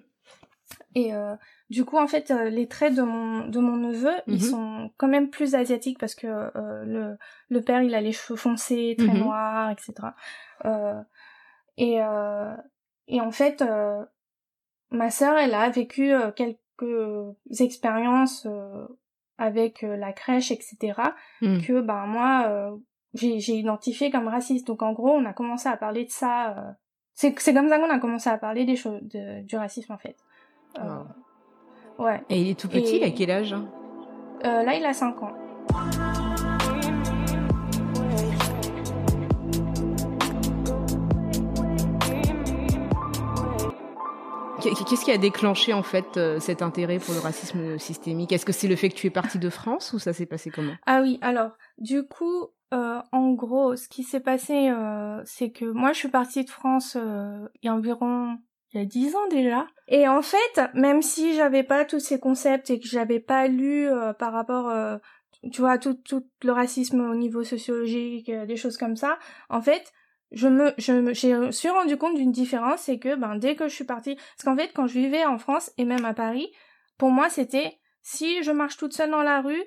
[0.94, 1.34] Et euh,
[1.70, 4.34] du coup, en fait, euh, les traits de mon de mon neveu, Mhm.
[4.34, 7.16] ils sont quand même plus asiatiques parce que euh, le
[7.48, 9.18] le père, il a les cheveux foncés, très Mhm.
[9.18, 9.92] noirs, etc.
[10.66, 11.00] Euh,
[11.78, 12.54] et euh,
[13.08, 14.04] et en fait, euh,
[14.90, 16.60] ma sœur, elle a vécu euh, quelques
[17.60, 18.86] expériences euh,
[19.38, 21.14] avec euh, la crèche, etc.
[21.40, 21.60] Mm.
[21.62, 22.76] Que ben moi, euh,
[23.14, 24.66] j'ai j'ai identifié comme raciste.
[24.66, 26.50] Donc en gros, on a commencé à parler de ça.
[26.58, 26.70] euh,
[27.14, 29.98] c'est c'est comme ça qu'on a commencé à parler des choses de, du racisme en
[29.98, 30.16] fait.
[30.78, 31.02] Euh,
[31.98, 32.22] Ouais.
[32.30, 35.22] Et il est tout petit, Et- il a quel âge Euh, là, il a 5
[35.22, 35.32] ans.
[44.60, 48.30] Qu'est- Qu'est-ce qui a déclenché en fait euh, cet intérêt pour le racisme systémique?
[48.32, 50.50] Est-ce que c'est le fait que tu es partie de France ou ça s'est passé
[50.50, 50.74] comment?
[50.86, 55.64] Ah oui, alors, du coup, euh, en gros, ce qui s'est passé, euh, c'est que
[55.64, 58.38] moi, je suis partie de France euh, il y a environ
[58.72, 59.66] il y a 10 ans déjà.
[59.88, 63.86] Et en fait, même si j'avais pas tous ces concepts et que j'avais pas lu
[63.88, 64.96] euh, par rapport, euh,
[65.52, 69.18] tu vois, tout, tout le racisme au niveau sociologique, euh, des choses comme ça,
[69.50, 69.92] en fait,
[70.30, 73.68] je me, je me, j'ai suis rendu compte d'une différence, c'est que, ben, dès que
[73.68, 76.50] je suis partie, parce qu'en fait, quand je vivais en France et même à Paris,
[76.96, 79.62] pour moi, c'était, si je marche toute seule dans la rue,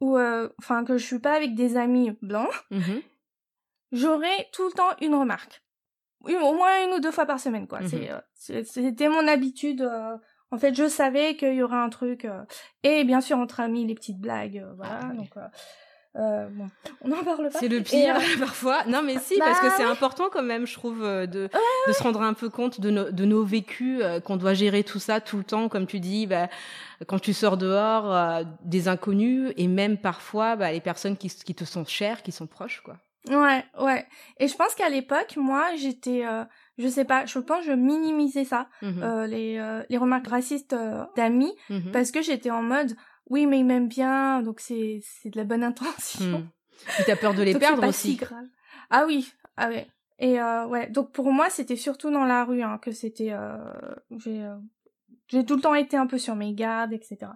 [0.00, 3.00] ou, euh, enfin, que je suis pas avec des amis blancs, Mhm.
[3.92, 5.62] j'aurais tout le temps une remarque.
[6.24, 7.80] Oui, au moins une ou deux fois par semaine, quoi.
[7.80, 7.88] Mhm.
[7.88, 9.82] C'est, euh, c'est- c'était mon habitude.
[9.82, 10.16] euh,
[10.50, 12.24] en fait, je savais qu'il y aurait un truc.
[12.24, 12.42] euh,
[12.82, 14.98] et bien sûr, entre amis, les petites blagues, euh, voilà.
[15.02, 15.16] Ah oui.
[15.18, 15.40] Donc, euh,
[16.16, 16.66] euh, bon,
[17.02, 17.58] on n'en parle pas.
[17.60, 18.84] C'est le pire euh, parfois.
[18.86, 19.90] Non, mais si, Bah parce que c'est oui.
[19.90, 21.48] important quand même, je trouve, euh, de,
[21.86, 24.82] de se rendre un peu compte de, nos- de nos vécus, euh, qu'on doit gérer
[24.84, 26.48] tout ça tout le temps, comme tu dis, bah,
[27.06, 31.54] quand tu sors dehors, euh, des inconnus et même parfois bah, les personnes qui, qui
[31.54, 32.96] te sont chères, qui sont proches, quoi.
[33.28, 34.06] Ouais, ouais.
[34.38, 36.44] Et je pense qu'à l'époque, moi, j'étais, euh,
[36.78, 39.02] je sais pas, je pense que je minimisais ça, Mhm.
[39.02, 41.90] euh, les, euh, les remarques racistes euh, d'amis, Mhm.
[41.92, 42.96] parce que j'étais en mode,
[43.30, 46.38] oui, mais il m'aime bien, donc c'est, c'est de la bonne intention.
[46.38, 46.48] Mhm.
[46.94, 48.12] Puis t'as peur de les Donc, perdre pas aussi.
[48.12, 48.46] si grave.
[48.90, 49.86] Ah oui, ah ouais.
[50.20, 53.30] Et euh, ouais, donc pour moi, c'était surtout dans la rue hein, que c'était.
[53.32, 53.56] Euh,
[54.18, 54.56] j'ai, euh,
[55.28, 57.32] j'ai tout le temps été un peu sur mes gardes, etc.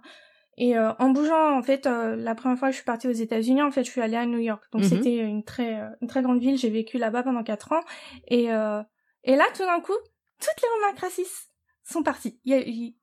[0.58, 3.12] Et euh, en bougeant, en fait, euh, la première fois que je suis partie aux
[3.12, 4.62] États-Unis, en fait, je suis allée à New York.
[4.72, 4.88] Donc Mhm.
[4.88, 6.58] c'était une très, euh, une très grande ville.
[6.58, 7.80] J'ai vécu là-bas pendant quatre ans.
[8.28, 8.82] Et euh,
[9.24, 9.92] et là, tout d'un coup,
[10.40, 11.50] toutes les remarques racistes
[11.84, 12.38] sont parties.
[12.44, 12.96] Il y a- il-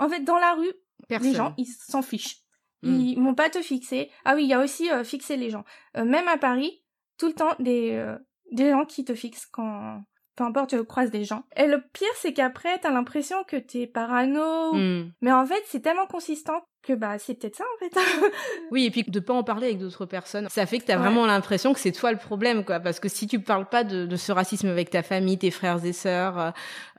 [0.00, 0.72] En fait, dans la rue,
[1.08, 1.28] Personne.
[1.30, 2.38] les gens, ils s'en fichent.
[2.84, 2.88] Mm.
[3.00, 4.10] Ils vont pas te fixer.
[4.24, 5.64] Ah oui, il y a aussi euh, fixer les gens.
[5.96, 6.84] Euh, même à Paris,
[7.18, 8.16] tout le temps, des, euh,
[8.52, 10.02] des gens qui te fixent quand...
[10.36, 11.42] Peu importe, tu croises des gens.
[11.56, 14.72] Et le pire, c'est qu'après, t'as l'impression que t'es parano.
[14.74, 15.12] Mhm.
[15.20, 17.94] Mais en fait, c'est tellement consistant que bah, c'est peut-être ça, en fait.
[18.70, 20.96] Oui, et puis de pas en parler avec d'autres personnes, ça fait que tu as
[20.96, 21.02] Ouais.
[21.02, 22.80] vraiment l'impression que c'est toi le problème, quoi.
[22.80, 25.84] Parce que si tu parles pas de, de ce racisme avec ta famille, tes frères
[25.84, 26.50] et sœurs, euh,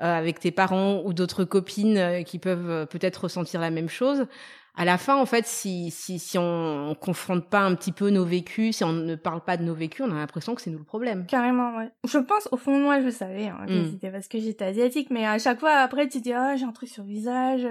[0.01, 4.25] euh, avec tes parents ou d'autres copines euh, qui peuvent peut-être ressentir la même chose,
[4.81, 8.09] à la fin, en fait, si, si, si on, on confronte pas un petit peu
[8.11, 10.69] nos vécus, si on ne parle pas de nos vécus, on a l'impression que c'est
[10.71, 11.25] nous le problème.
[11.27, 11.89] Carrément, ouais.
[12.07, 13.91] Je pense, au fond de moi, je savais hein, que Mm.
[13.91, 16.71] c'était parce que j'étais asiatique, mais à chaque fois, après, tu dis, ah, j'ai un
[16.71, 17.67] truc sur le visage.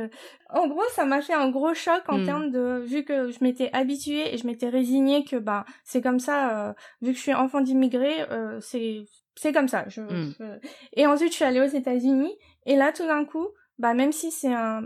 [0.51, 2.25] En gros, ça m'a fait un gros choc en Mm.
[2.27, 6.21] termes de, vu que je m'étais habituée et je m'étais résignée que, bah, c'est comme
[6.21, 9.85] ça, euh, vu que je suis enfant d'immigrés, euh, c'est, c'est comme ça.
[9.89, 10.35] Je, Mm.
[10.39, 10.59] je-
[10.93, 12.35] Et ensuite, je suis allée aux États-Unis,
[12.67, 13.47] et là, tout d'un coup,
[13.79, 14.83] bah, même si c'est un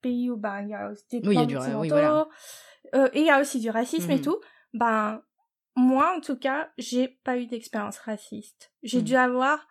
[0.00, 2.26] pays où, bah, il y a aussi des Oui, y a du- oui, voilà.
[2.94, 4.22] euh, et il y a aussi du racisme et Mhm.
[4.22, 4.40] tout,
[4.74, 5.22] ben,
[5.76, 8.72] moi, en tout cas, j'ai pas eu d'expérience raciste.
[8.82, 9.04] J'ai Mhm.
[9.04, 9.66] dû avoir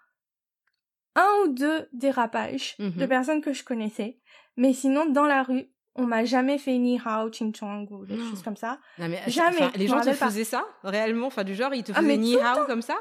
[1.15, 2.93] un ou deux dérapages Mhm.
[2.95, 4.19] de personnes que je connaissais.
[4.57, 8.17] Mais sinon, dans la rue, on m'a jamais fait ni hao, ching chong ou des
[8.17, 8.79] choses comme ça.
[8.97, 11.95] Non, mais, Jamais, les gens te faisaient ça réellement, enfin du genre ils te Ah,
[12.01, 12.97] faisaient ni hao comme ça?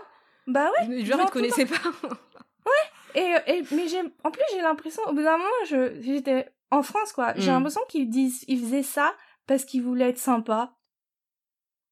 [0.47, 0.99] Bah ouais.
[1.03, 1.77] Du genre ils genre te tout le connaissaient pas?
[3.15, 6.83] Et, et mais j'ai, en plus, j'ai l'impression, au bout d'un moment, je, j'étais en
[6.83, 7.35] France, quoi.
[7.37, 7.55] J'ai Mm.
[7.55, 9.15] l'impression qu'ils disent, ils faisaient ça
[9.47, 10.75] parce qu'ils voulaient être sympas.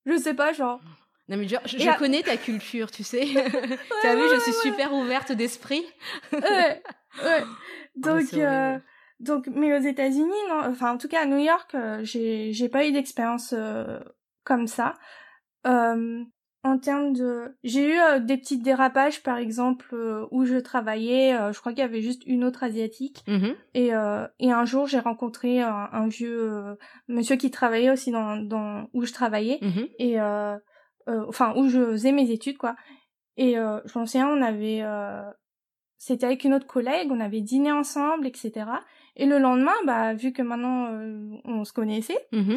[0.05, 0.81] Je sais pas, genre.
[1.29, 3.25] Non mais genre, je, Et je à- connais ta culture, tu sais.
[4.01, 5.85] tu as vu, je suis super ouverte d'esprit.
[6.33, 6.83] ouais, ouais.
[7.25, 7.45] Ah,
[7.97, 8.79] Donc, euh,
[9.19, 12.69] donc, mais aux États-Unis, non, enfin, en tout cas, à New York, euh, j'ai, j'ai
[12.69, 13.99] pas eu d'expérience euh,
[14.45, 14.95] comme ça.
[15.67, 16.23] Euh,
[16.67, 21.35] en termes de, j'ai eu euh, des petits dérapages, par exemple, euh, où je travaillais.
[21.35, 23.23] euh, je crois qu'il y avait juste une autre asiatique.
[23.29, 23.55] Mhm.
[23.75, 23.91] Et,
[24.41, 26.77] et un jour, j'ai rencontré un, un vieux
[27.09, 29.87] monsieur qui travaillait aussi dans, dans où je travaillais Mhm.
[29.99, 30.21] et
[31.07, 32.75] enfin où je faisais mes études quoi.
[33.37, 34.83] Et je m'en souviens, on avait
[35.99, 38.67] c'était avec une autre collègue, on avait dîné ensemble, etc.
[39.17, 40.91] Et le lendemain, bah vu que maintenant
[41.45, 42.57] on se connaissait, Mhm.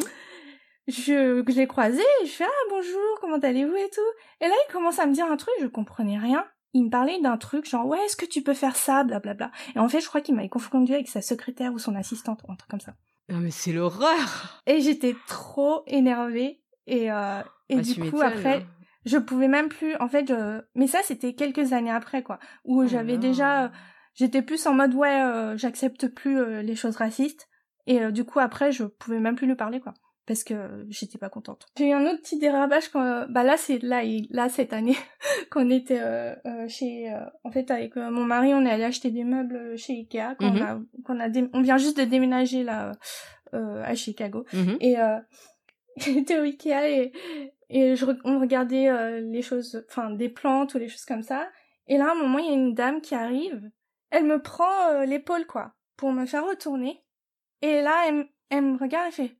[0.90, 4.00] Je, je l'ai croisé, et je fais ah bonjour, comment allez-vous et tout.
[4.40, 6.44] Et là il commence à me dire un truc, je comprenais rien.
[6.72, 9.50] Il me parlait d'un truc genre ouais est-ce que tu peux faire ça, blablabla.
[9.74, 12.52] Et en fait je crois qu'il m'avait confondu avec sa secrétaire ou son assistante ou
[12.52, 12.94] un truc comme ça.
[13.28, 14.62] Non mais c'est l'horreur.
[14.66, 18.66] Et j'étais trop énervée et euh, et Bah, du coup après hein.
[19.04, 20.60] je pouvais même plus en fait je...
[20.74, 23.68] mais ça c'était quelques années après quoi où Oh j'avais déjà euh,
[24.14, 27.48] j'étais plus en mode ouais euh, j'accepte plus les choses racistes
[27.86, 29.94] et du coup après je pouvais même plus lui parler quoi
[30.30, 31.66] parce que euh, j'étais pas contente.
[31.76, 34.96] J'ai eu un autre petit dérapage quand euh, bah là c'est là là cette année
[35.50, 36.34] qu'on était euh,
[36.68, 39.94] chez euh, en fait avec euh, mon mari on est allé acheter des meubles chez
[39.94, 40.56] Ikea quand Mhm.
[40.56, 42.92] on a qu'on a dé- on vient juste de déménager là
[43.52, 44.76] à Chicago Mhm.
[44.80, 45.18] et euh,
[45.96, 47.12] j'étais au Ikea et,
[47.68, 51.48] et je, re- on regardait les choses, enfin des plantes ou les choses comme ça.
[51.88, 53.68] Et là, à un moment, il y a une dame qui arrive.
[54.10, 57.02] Elle me prend l'épaule, quoi, pour me faire retourner.
[57.62, 59.36] Et là, elle, m- elle me regarde et fait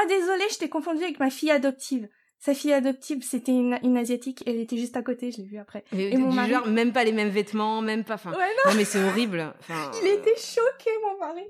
[0.00, 2.08] Ah, désolée, je t'ai confondue avec ma fille adoptive.»
[2.40, 4.44] Sa fille adoptive, c'était une, une asiatique.
[4.46, 5.82] Elle était juste à côté, je l'ai vue après.
[5.92, 8.14] Et, Et mon mari- genre même pas les mêmes vêtements, même pas.
[8.14, 9.52] Enfin, Ouais, non, non mais c'est horrible.
[9.58, 11.42] Enfin, il était choqué, mon mari.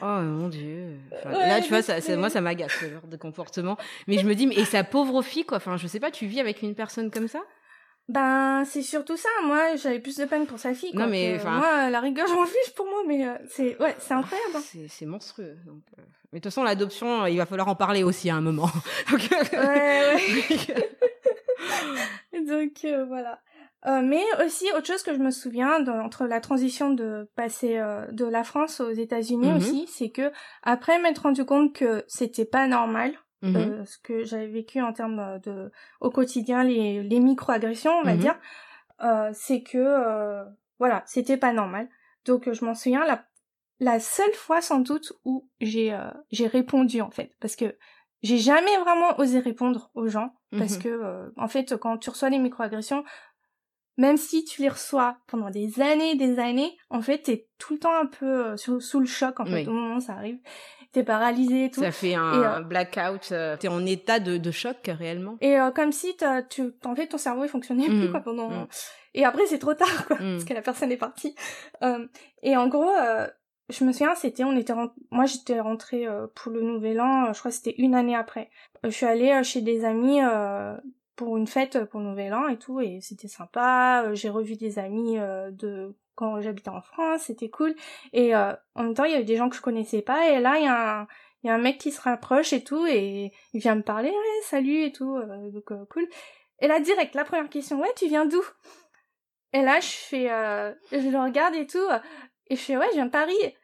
[0.00, 0.96] Oh mon dieu.
[1.12, 3.76] Enfin, Ouais, là, tu vois, ça, ça- moi, ça m'agace ce genre de comportement.
[4.08, 5.58] Mais je me dis, mais et sa pauvre fille, quoi.
[5.58, 7.40] Enfin, je sais pas, tu vis avec une personne comme ça?
[8.08, 9.28] Ben, c'est surtout ça.
[9.44, 10.92] Moi, j'avais plus de peine pour sa fille.
[10.92, 13.94] Quoi, Non, mais, que- Moi, la rigueur, j'en fiche pour moi, mais euh, c'est ouais,
[14.00, 14.56] c'est incroyable.
[14.56, 14.60] hein.
[14.62, 15.56] C'est c'est monstrueux.
[15.66, 16.02] donc, euh.
[16.32, 18.68] Mais de toute façon, l'adoption, il va falloir en parler aussi à un moment.
[19.10, 19.20] Donc,
[19.52, 20.88] Ouais, ouais.
[22.46, 23.38] Donc euh, voilà.
[23.86, 27.78] Euh, mais aussi autre chose que je me souviens de- entre la transition de passer
[27.78, 29.56] euh, de la France aux États-Unis Mhm.
[29.56, 30.30] aussi, c'est que
[30.62, 33.56] après m'être rendu compte que c'était pas normal Mhm.
[33.56, 38.14] euh, ce que j'avais vécu en termes de au quotidien les les micro-agressions, on va
[38.14, 38.20] Mhm.
[38.20, 38.38] dire,
[39.02, 40.44] euh, c'est que euh,
[40.78, 41.88] voilà, c'était pas normal.
[42.24, 43.24] Donc euh, je m'en souviens la
[43.80, 47.76] la seule fois sans doute où j'ai euh, j'ai répondu en fait parce que
[48.22, 50.82] j'ai jamais vraiment osé répondre aux gens parce Mhm.
[50.82, 53.02] que euh, en fait quand tu reçois les microagressions
[53.98, 57.74] même si tu les reçois pendant des années et des années en fait t'es tout
[57.74, 59.68] le temps un peu euh, sous, sous le choc en fait Oui.
[59.68, 60.38] au moment où ça arrive
[60.92, 63.32] t'es paralysé et tout Ça fait un Et, euh, blackout.
[63.32, 65.36] euh, T'es en état de, de choc réellement.
[65.40, 68.10] et euh, comme si t'as- tu en fait ton cerveau il fonctionnait plus Mhm.
[68.10, 68.66] quoi pendant Mhm.
[69.14, 70.32] et après c'est trop tard quoi Mhm.
[70.34, 71.34] parce que la personne est partie
[71.82, 72.06] Euh,
[72.42, 73.26] et en gros euh,
[73.70, 77.38] je me souviens c'était on était rent- moi j'étais rentrée pour le nouvel an je
[77.38, 78.50] crois que c'était une année après
[78.84, 80.76] je suis allée chez des amis euh,
[81.16, 84.78] pour une fête pour le nouvel an et tout et c'était sympa j'ai revu des
[84.78, 85.16] amis
[85.52, 87.74] de quand j'habitais en France c'était cool
[88.12, 90.40] et euh, en même temps il y avait des gens que je connaissais pas et
[90.40, 91.06] là il y a un
[91.42, 94.10] il y a un mec qui se rapproche et tout et il vient me parler
[94.10, 96.06] ouais salut et tout euh, donc euh, cool
[96.60, 98.42] et là direct la première question ouais tu viens d'où?
[99.52, 100.28] Et là je fais
[100.92, 101.88] je le regarde et tout
[102.48, 103.54] et je fais ouais je viens de Paris et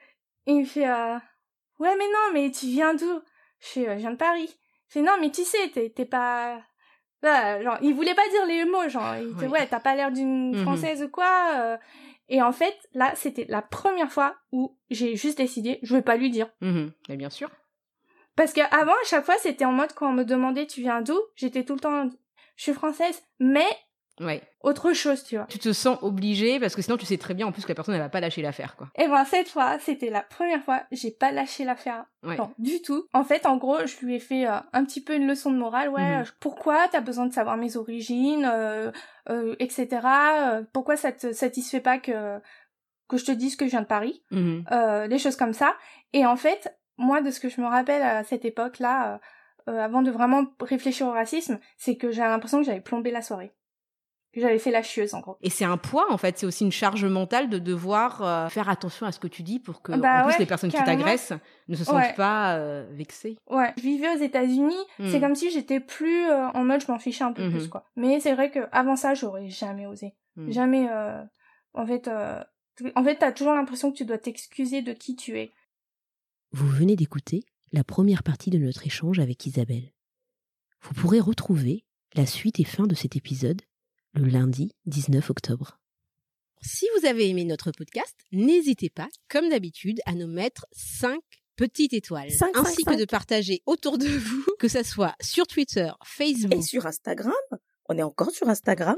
[0.46, 3.20] il me fait ouais mais non mais tu viens d'où?
[3.60, 4.48] Je fais je viens de Paris
[4.88, 6.60] je fais non mais tu sais t'es pas
[7.22, 9.52] Voilà, genre il voulait pas dire les mots genre il était Oui.
[9.52, 10.62] ouais t'as pas l'air d'une Mhm.
[10.62, 11.78] française ou quoi.
[12.28, 16.16] Et en fait là c'était la première fois où j'ai juste décidé je vais pas
[16.16, 16.92] lui dire Mhm.
[17.08, 17.50] Mais bien sûr.
[18.36, 21.02] Parce que avant, à chaque fois, c'était en mode quand on me demandait tu viens
[21.02, 22.08] d'où, j'étais tout le temps,
[22.54, 23.66] je suis française, mais
[24.20, 24.42] Ouais.
[24.62, 25.46] autre chose, tu vois.
[25.46, 27.74] Tu te sens obligé parce que sinon tu sais très bien en plus que la
[27.74, 28.88] personne elle va pas lâcher l'affaire quoi.
[28.96, 32.04] Et ben cette fois, c'était la première fois, j'ai pas lâché l'affaire.
[32.22, 32.36] Ouais.
[32.36, 33.06] Non, du tout.
[33.12, 35.56] En fait, en gros, je lui ai fait euh, un petit peu une leçon de
[35.58, 35.88] morale.
[35.90, 38.90] Ouais, euh, pourquoi t'as besoin de savoir mes origines, euh,
[39.30, 39.86] euh, etc.
[40.04, 42.38] euh, pourquoi ça te satisfait pas que
[43.08, 45.74] que je te dise que je viens de Paris, euh, des choses comme ça.
[46.12, 49.18] Et en fait, moi, de ce que je me rappelle à cette époque-là,
[49.66, 53.52] avant de vraiment réfléchir au racisme, c'est que j'avais l'impression que j'avais plombé la soirée.
[54.40, 55.36] J'avais fait la chieuse, en gros.
[55.42, 58.68] Et c'est un poids en fait, c'est aussi une charge mentale de devoir euh, faire
[58.68, 60.82] attention à ce que tu dis pour que Bah en plus ouais, les personnes qui
[60.82, 61.32] t'agressent
[61.68, 62.14] ne se sentent Ouais.
[62.14, 63.36] pas euh, vexées.
[63.48, 65.10] Ouais, je vivais aux États-Unis, Mhm.
[65.10, 67.50] c'est comme si j'étais plus euh, en mode je m'en fichais un peu Mhm.
[67.52, 67.84] plus quoi.
[67.96, 70.14] Mais c'est vrai que avant ça, j'aurais jamais osé.
[70.36, 70.52] Mhm.
[70.52, 71.22] Jamais euh,
[71.74, 72.42] en fait euh,
[72.94, 75.50] en fait, t'as toujours l'impression que tu dois t'excuser de qui tu es.
[76.52, 77.40] Vous venez d'écouter
[77.72, 79.92] la première partie de notre échange avec Isabelle.
[80.82, 83.60] Vous pourrez retrouver la suite et fin de cet épisode
[84.14, 85.78] le lundi 19 octobre.
[86.60, 91.18] Si vous avez aimé notre podcast, n'hésitez pas, comme d'habitude, à nous mettre 5
[91.56, 95.46] petites étoiles, Cinq, cinq, ainsi que de partager autour de vous, que ça soit sur
[95.46, 97.32] Twitter, Facebook, Et sur Instagram,
[97.88, 98.96] on est encore sur Instagram.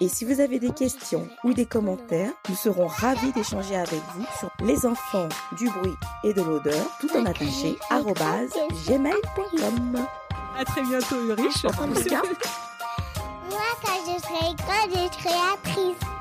[0.00, 4.24] Et si vous avez des questions ou des commentaires, nous serons ravis d'échanger avec vous
[4.38, 5.92] sur les enfants du bruit
[6.24, 8.52] et de l'odeur, tout en attaché, arrobase
[8.88, 10.06] gmail.com.
[10.56, 11.66] à très bientôt Ulrich.
[14.12, 16.11] je serai grande, je serai actrice.